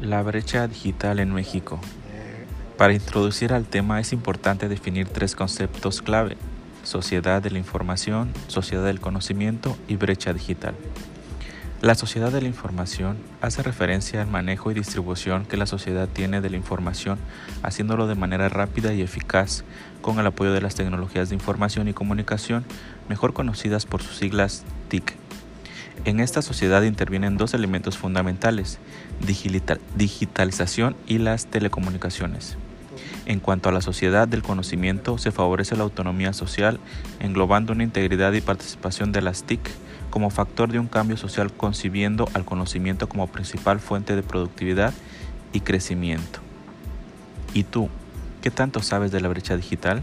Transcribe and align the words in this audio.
La 0.00 0.22
brecha 0.22 0.66
digital 0.66 1.20
en 1.20 1.34
México. 1.34 1.78
Para 2.78 2.94
introducir 2.94 3.52
al 3.52 3.66
tema 3.66 4.00
es 4.00 4.14
importante 4.14 4.66
definir 4.66 5.06
tres 5.06 5.36
conceptos 5.36 6.00
clave, 6.00 6.38
sociedad 6.84 7.42
de 7.42 7.50
la 7.50 7.58
información, 7.58 8.32
sociedad 8.48 8.86
del 8.86 9.00
conocimiento 9.00 9.76
y 9.88 9.96
brecha 9.96 10.32
digital. 10.32 10.74
La 11.82 11.94
sociedad 11.94 12.32
de 12.32 12.40
la 12.40 12.48
información 12.48 13.18
hace 13.42 13.62
referencia 13.62 14.22
al 14.22 14.28
manejo 14.28 14.70
y 14.70 14.74
distribución 14.74 15.44
que 15.44 15.58
la 15.58 15.66
sociedad 15.66 16.08
tiene 16.08 16.40
de 16.40 16.48
la 16.48 16.56
información, 16.56 17.18
haciéndolo 17.62 18.06
de 18.06 18.14
manera 18.14 18.48
rápida 18.48 18.94
y 18.94 19.02
eficaz 19.02 19.64
con 20.00 20.18
el 20.18 20.26
apoyo 20.26 20.54
de 20.54 20.62
las 20.62 20.76
tecnologías 20.76 21.28
de 21.28 21.34
información 21.34 21.88
y 21.88 21.92
comunicación, 21.92 22.64
mejor 23.10 23.34
conocidas 23.34 23.84
por 23.84 24.02
sus 24.02 24.16
siglas 24.16 24.64
TIC. 24.88 25.19
En 26.06 26.18
esta 26.20 26.40
sociedad 26.40 26.82
intervienen 26.82 27.36
dos 27.36 27.52
elementos 27.52 27.98
fundamentales, 27.98 28.78
digitalización 29.96 30.96
y 31.06 31.18
las 31.18 31.46
telecomunicaciones. 31.46 32.56
En 33.26 33.38
cuanto 33.38 33.68
a 33.68 33.72
la 33.72 33.82
sociedad 33.82 34.26
del 34.26 34.42
conocimiento, 34.42 35.18
se 35.18 35.30
favorece 35.30 35.76
la 35.76 35.82
autonomía 35.82 36.32
social, 36.32 36.80
englobando 37.20 37.74
una 37.74 37.84
integridad 37.84 38.32
y 38.32 38.40
participación 38.40 39.12
de 39.12 39.20
las 39.20 39.44
TIC 39.44 39.60
como 40.08 40.30
factor 40.30 40.72
de 40.72 40.78
un 40.78 40.88
cambio 40.88 41.18
social, 41.18 41.52
concibiendo 41.52 42.28
al 42.32 42.46
conocimiento 42.46 43.08
como 43.08 43.26
principal 43.26 43.78
fuente 43.78 44.16
de 44.16 44.22
productividad 44.22 44.94
y 45.52 45.60
crecimiento. 45.60 46.40
¿Y 47.52 47.64
tú, 47.64 47.90
qué 48.40 48.50
tanto 48.50 48.82
sabes 48.82 49.12
de 49.12 49.20
la 49.20 49.28
brecha 49.28 49.56
digital? 49.56 50.02